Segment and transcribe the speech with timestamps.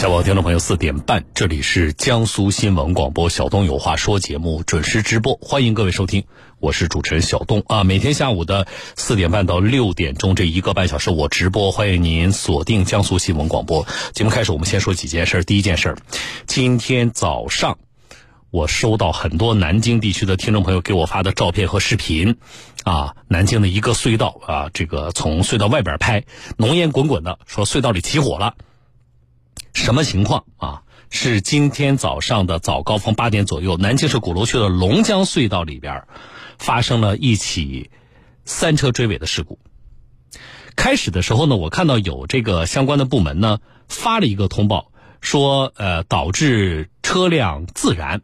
[0.00, 6.24] 下午，听众朋友，四点半，这里是江苏新闻广播小东有话说节目准时直播，欢迎各位收听，
[6.58, 7.84] 我是主持人小东啊。
[7.84, 8.66] 每天下午的
[8.96, 13.86] 四点半到六点钟这一个半小时我直播，欢迎您锁定江苏新闻广播。
[14.14, 15.44] 节目开始，我们先说几件事。
[15.44, 15.94] 第一件事，
[16.46, 17.76] 今天早上
[18.50, 22.38] 我收到很多南京地区的听众朋友给我发的照片和视频
[22.84, 26.24] 啊，南京的一个隧道啊，这个从隧道外边拍，
[26.56, 28.54] 浓烟滚滚的，说隧道里起火了。
[29.74, 30.82] 什么情况啊？
[31.12, 36.04] 是今天早上的早高峰八点左右，南京市鼓楼区的龙江隧道里边
[36.56, 37.90] 发生了一起
[38.44, 39.58] 三车追尾的事故。
[40.76, 48.22] 开始的时候呢，我看到有这个相关的部门呢发了一个通报，说呃导致车辆自燃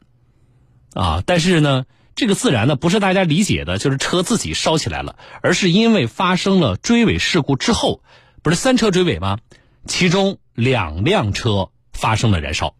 [0.94, 8.00] 啊，但是呢这个自燃呢不是大家理解的，就是车自己烧起来了，而是因为发生了追尾事故之后，
[8.44, 9.38] 不是三车追尾吗？
[9.87, 12.75] 其中两辆车发生了燃烧，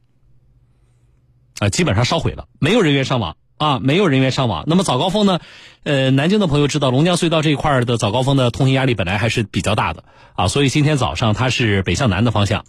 [1.59, 4.65] 啊，基本上烧毁了，没有人员伤亡啊，没有人员伤亡。
[4.67, 5.41] 那么早高峰呢？
[5.85, 10.05] 呃，南京的朋友知道，龙江隧道这一块的早高峰的通行压力本来还是比较大的
[10.35, 12.65] 啊，所以今天早上它是北向南的方向，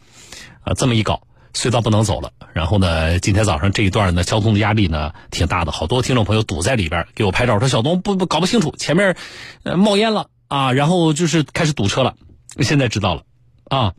[0.62, 2.32] 啊，这么一搞，隧道不能走了。
[2.54, 9.18] 然后呢，今天早上这一段呢，交通的压力呢挺大的，好多听众朋友堵在里边给我拍照，说小东不不搞不清楚，前面
[9.64, 12.16] 冒烟了啊，然后就是开始堵车了。
[12.62, 13.24] 现在知道了
[13.66, 13.94] 啊。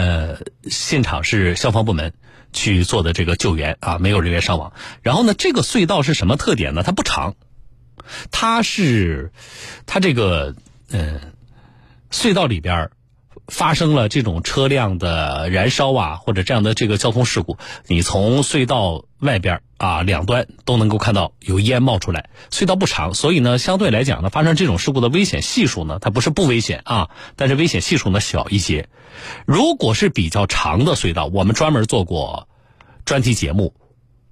[0.00, 0.38] 呃，
[0.70, 2.14] 现场是消防部门
[2.54, 4.72] 去做的这个救援啊，没有人员伤亡。
[5.02, 6.82] 然后呢，这个隧道是什么特点呢？
[6.82, 7.34] 它不长，
[8.30, 9.30] 它是
[9.84, 10.54] 它这个
[10.90, 11.20] 呃，
[12.10, 12.90] 隧道里边
[13.50, 22.30] 发生了这种车辆的燃烧啊，或者这样的这个交通事故，你从隧道外边啊两端都能够看到有烟冒出来。
[22.50, 28.88] 隧道不长，所以呢，相对来讲呢，发生这种事故的危险系数呢，它不是不危险啊，但是危险系数呢小一些。
[29.44, 32.48] 如果是比较长的隧道，我们专门做过
[33.04, 33.74] 专题节目，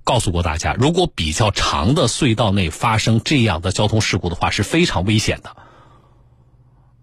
[0.05, 5.56] 告诉过大家，如果比较长的隧道内发生这样的交通事故的话，是非常危险的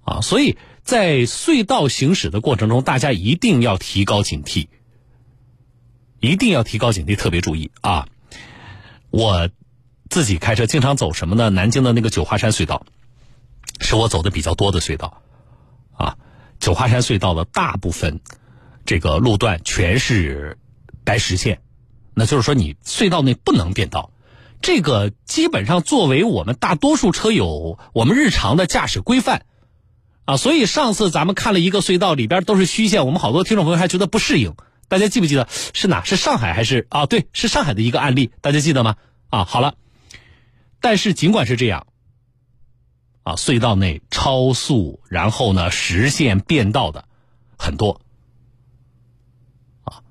[0.06, 0.58] 啊，所以。
[0.86, 4.68] 在隧道行驶的过程中，大家一定要提高警惕，
[6.20, 8.08] 一定要提高警惕，特别注意啊！
[9.10, 9.50] 我
[10.12, 11.50] 自己开车经常走什么呢？
[11.50, 12.86] 南京的那个九华山隧道，
[13.82, 15.24] 是我走的比较多的隧道
[15.98, 16.18] 啊。
[16.60, 18.22] 九华山隧道的大部分
[18.86, 20.60] 这个路段全是
[21.04, 21.62] 白实线，
[22.14, 24.12] 那就是说你隧道内不能变道。
[24.62, 29.48] 这个基本上作为我们大多数车友我们日常的驾驶规范。
[30.26, 34.56] 啊，所以上次咱们看了一个隧道里边都是虚线，我们好多听众朋友还觉得不适应。
[34.88, 36.04] 大家记不记得是哪？
[36.04, 37.06] 是上海还是啊？
[37.06, 38.96] 对，是上海的一个案例，大家记得吗？
[39.30, 39.76] 啊，好了。
[40.82, 41.86] 但是尽管是这样，
[43.22, 47.08] 啊，隧道内超速，然后呢实线变道的
[47.56, 48.02] 很多，
[49.84, 50.02] 啊，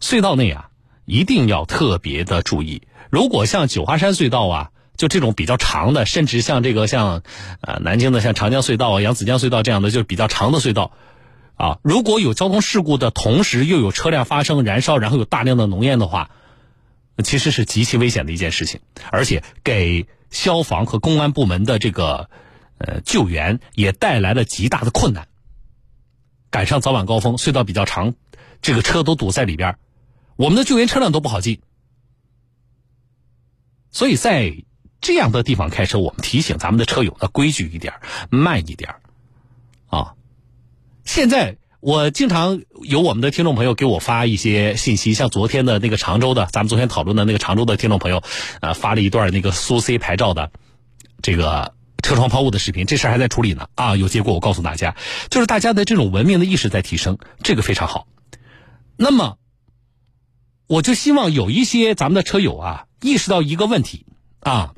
[0.00, 0.70] 隧道内啊
[1.04, 2.82] 一定要特别的注意。
[3.10, 4.72] 如果像九华山隧道啊。
[4.96, 7.22] 就这种比较长的，甚至像这个像，
[7.60, 10.92] 呃，南京的像长江隧道啊、扬子江隧道这样的，就是比较长的隧道，
[11.54, 16.30] 啊，如果有交通事故的同时又有车辆发生燃烧，然后有大量的浓烟的话，
[17.22, 18.80] 其实是极其危险的一件事情，
[19.10, 22.28] 而且给消防和公安部门的这个
[22.78, 25.28] 呃救援也带来了极大的困难。
[26.50, 28.14] 赶上早晚高峰，隧道比较长，
[28.62, 29.76] 这个车都堵在里边，
[30.36, 31.60] 我们的救援车辆都不好进，
[33.90, 34.62] 所以在。
[35.06, 37.94] 这样的地方开车，我们提醒咱们的车友呢，规矩一点，
[38.28, 38.96] 慢一点，
[39.86, 40.14] 啊！
[41.04, 48.20] 现在我经常有我们的听众朋友给我发一些信息，像昨天的那个常州的，咱们昨天讨论的那个常州的听众朋友，
[48.60, 50.50] 呃，发了一段那个苏 C 牌照的
[51.22, 54.96] 这个车窗抛物的视频，这事还在处理呢，啊，有结果我告诉大家，
[55.30, 58.08] 就是大家的这种文明的意识在提升，这个非常好。
[58.96, 59.38] 那么，
[60.66, 64.04] 我就希望有一些咱们的车友啊，意识到一个问题
[64.40, 64.72] 啊。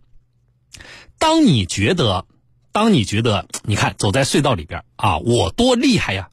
[1.19, 2.27] 当你觉得，
[2.73, 6.31] 当你觉得，你看走在隧道里边啊，我多厉害呀！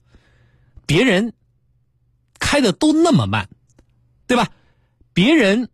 [0.85, 1.33] 别人
[2.39, 3.49] 开的都那么慢，
[4.27, 4.49] 对吧？
[5.13, 5.69] 别人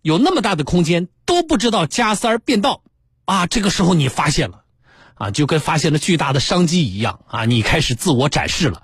[0.00, 2.82] 有那么大的空间都不知道加塞儿变道
[3.24, 3.46] 啊！
[3.46, 4.64] 这个时候你发现了
[5.14, 7.44] 啊，就跟发现了巨大的商机一样啊！
[7.44, 8.82] 你开始自我展示了，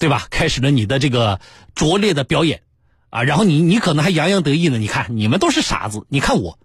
[0.00, 0.26] 对吧？
[0.30, 1.40] 开始了你的这个
[1.76, 2.62] 拙劣的表演
[3.10, 3.22] 啊！
[3.22, 6.58] 然后你你可能还洋洋得意呢，你看你们都是傻子，你看我。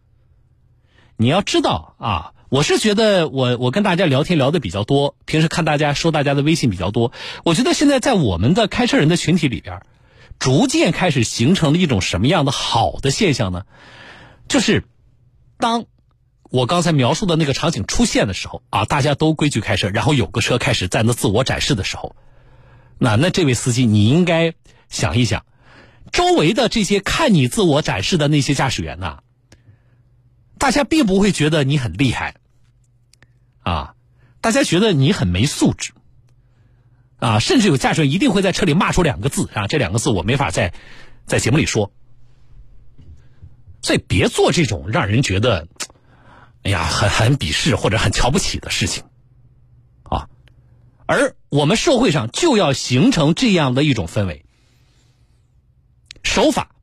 [1.18, 7.12] 你要知道啊，我是觉得我我跟大家聊天聊的比较多，平时看大家说大家的微信比较多。
[7.44, 9.82] 我觉得现在在我们的开车人的群体里边，
[10.38, 13.64] 逐渐开始形成了一种什么样的好的现象呢？
[14.48, 14.84] 就是
[15.58, 15.86] 当
[16.52, 22.16] 我刚才描述的那个场景出现的时候啊，大家都规矩开车，然后有个车开始在那自我展示的时候，
[23.00, 24.54] 那那这位司机，你应该
[24.88, 25.46] 想一想，
[26.12, 29.20] 周围的这些看你自我展示的那些驾驶员呐，
[30.60, 32.36] 大家并不会觉得你很厉害，
[33.60, 33.96] 啊，
[34.42, 35.94] 大家觉得你很没素质，
[37.20, 40.74] 啊，甚至有驾驶员一定会在车里骂出两个字啊，这两个字我没法在
[41.26, 41.92] 在节目里说，
[43.82, 45.68] 所以别做这种让人觉得，
[46.64, 49.04] 哎呀，很很鄙视或者很瞧不起的事情。
[50.04, 50.30] 啊
[51.06, 54.46] 而我们社会上就要形成这样的一种氛围，
[56.22, 56.76] 守法、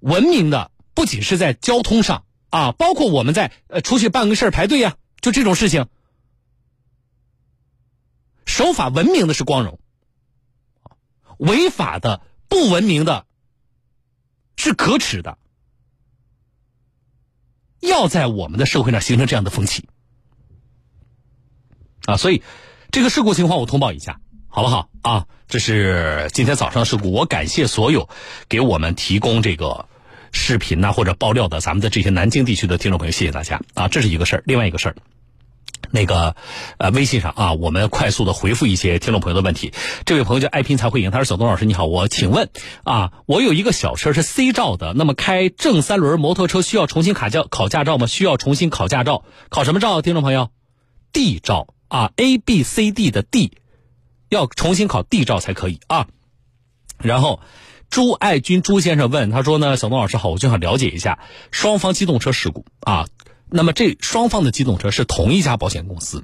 [0.00, 5.86] 文明的，不仅是在交通上啊，包括我们在呃出去办个事儿排队呀，就这种事情，
[8.46, 9.78] 守法文明的是光荣，
[11.38, 13.26] 违法的、不文明的，
[14.56, 15.38] 是可耻的，
[17.80, 19.88] 要在我们的社会上形成这样的风气
[22.06, 22.42] 啊，所以。
[22.90, 25.26] 这个事故情况我通报一下，好不好啊？
[25.46, 28.08] 这是今天早上的事故，我感谢所有
[28.48, 29.90] 给我们提供这个
[30.32, 33.88] 视频呐或者爆料的咱们的这些南京地区的听众朋友，谢谢大家啊！
[33.88, 34.96] 这是一个事儿，另外一个事儿，
[35.90, 36.36] 那个
[36.78, 39.72] 呃微信上啊，我们快速的回复一些听众朋友的问题。
[40.04, 42.48] 这位朋友叫爱拼才会赢，他说：“小东老师你好，我请问
[42.84, 48.06] 啊，我有一个小车是 C 照的，那么开正三轮摩托车需要重新考驾考驾照吗？
[48.06, 49.24] 需要重新考驾照？
[49.48, 50.02] 考什么照？
[50.02, 50.50] 听众朋友
[51.12, 53.56] ，D 照。”啊，A B C D 的 D，
[54.28, 56.06] 要重新考 D 照才可以啊。
[56.98, 57.40] 然后，
[57.90, 61.18] 朱爱军朱先生问他说呢：“小东老师好，我就想了解一下
[61.50, 63.08] 双方机动车事故啊。
[63.48, 66.22] 那么这双方的机动车是同一家保险公司，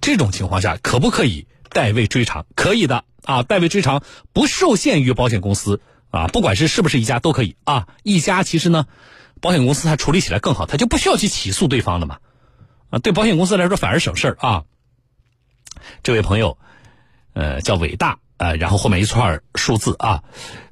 [0.00, 2.46] 这种情况下可不可以代位追偿？
[2.56, 4.02] 可以的啊，代位追偿
[4.32, 5.80] 不受限于保险公司
[6.10, 7.86] 啊，不管是是不是一家都可以啊。
[8.02, 8.86] 一家其实呢，
[9.40, 12.18] 保险公司它处理起来更好，它就不需要去起诉对方了嘛。”
[12.90, 14.64] 啊，对保险公司来说反而省事儿啊。
[16.02, 16.58] 这位朋友，
[17.34, 20.24] 呃，叫伟大，呃，然后后面一串数字啊。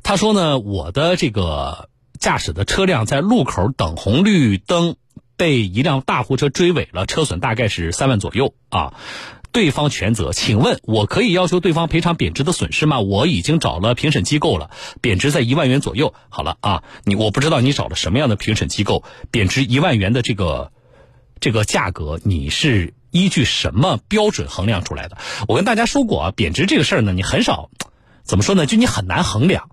[0.03, 4.97] 他说呢，我的这个驾驶的车辆在路口等红绿灯，
[5.37, 8.95] 被一辆大货车追尾了，车损大概是三万左右啊。
[9.53, 13.01] 对方全责，请问我可以要求对方赔偿贬值的损失吗？
[13.01, 14.71] 我已经找了评审机构了，
[15.03, 16.15] 贬值在一万元左右。
[16.31, 20.73] 好了啊，你我不知道你找了什么样的评审机构，贬值一万元的这个。
[21.41, 25.19] 这个价格你是依据什么标准衡量出来的？
[25.49, 27.71] 我跟大家说过啊，贬值这个事儿呢，你很少
[28.25, 28.67] 怎么说呢？
[28.67, 29.71] 就你很难衡量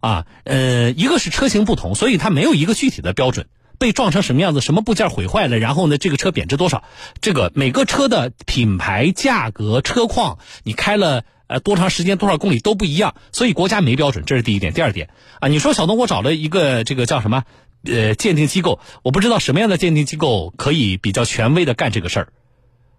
[0.00, 0.26] 啊。
[0.44, 3.46] 呃，一个是车型不同，所以它没有一个具体的标准。
[3.78, 6.84] 被撞成什么样子，什么部件毁坏了，然后呢，这个车贬值多少？
[7.20, 14.72] 这个每个车的品牌、价格、车况，你开了呃多长时间、多少公里都不一样，所以国家没标准，这是第一点。
[14.72, 15.10] 第二点
[15.40, 17.42] 啊，你说小东，我找了一个这个叫什么？
[17.84, 22.28] 呃，鉴定机构，我不知道什么样的鉴定机构可以比较权威的干这个事儿，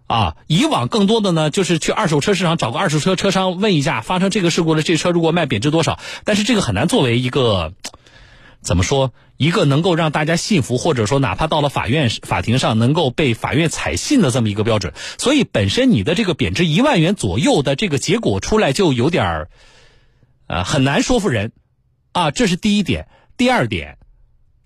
[0.08, 6.00] 啊，以往更多的呢就是去二手车市场找个二手车车商问一下，发生这个事故了，这车如果卖贬值多少？
[6.26, 7.74] 但是这个很难作为一个
[8.62, 14.94] 怎么说，一个能够让大家信服，或者说哪怕到了法院法庭上能够被法院采信的这么一个标准。
[15.18, 19.50] 所以本身你的这个贬值一万元左右的这个结果出来就有点儿，
[20.48, 21.54] 呃，很难说服人，
[22.12, 23.08] 啊，这是第一点。
[23.38, 23.98] 第二点。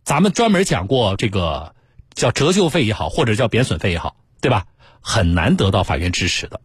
[0.07, 1.75] 咱们专门讲过这个
[2.15, 4.65] 叫折旧费也好，或者叫贬损费也好，对吧？
[5.01, 6.61] 很难得到法院支持的，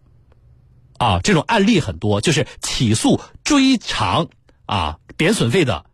[0.97, 4.29] 啊，这种案例很多，就是起诉追偿
[4.65, 5.87] 啊贬损费的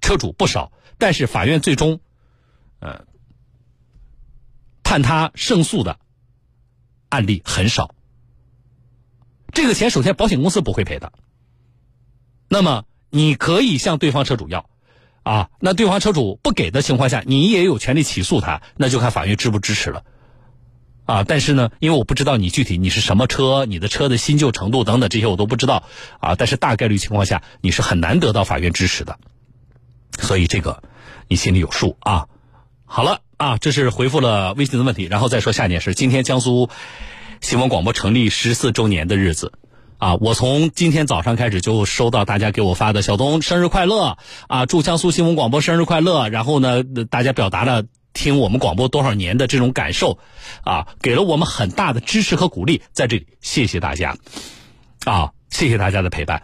[0.00, 2.00] 车主不少，但是法院最终，
[2.80, 3.04] 呃，
[4.82, 6.00] 判他胜诉的
[7.10, 7.94] 案例很少。
[9.52, 11.12] 这个钱首先保险公司不会赔的，
[12.48, 14.68] 那么你可以向对方车主要。
[15.28, 20.02] 啊，那对方车主不给的情况下，你也有权利起诉他，那就看法院支不支持了。
[21.04, 25.84] 啊，但是呢，因为我不知道你具体你是什么车，你的车的新旧程度等等这些我都不知道
[26.20, 29.18] 啊，但是大概率情况下你是很难得到法院支持的，
[30.18, 30.82] 所以这个
[31.28, 32.26] 你心里有数啊。
[32.86, 35.92] 好了啊，这是回复了微信的问题，然后再说下一件事。
[35.92, 36.70] 今天江苏
[37.42, 39.52] 新闻广播成立十四周年的日子。
[39.98, 46.28] 啊，我从今天早上开始就收到大家给我发的“小东生日快乐”啊，祝江苏新闻广播生日快乐。
[46.28, 50.18] 然后呢，大家表达了听我们广播多少年的这种感受，
[50.62, 54.16] 啊，给了我们很大的支持和鼓励，在这里谢谢大家，
[55.04, 56.42] 啊，谢谢大家的陪伴。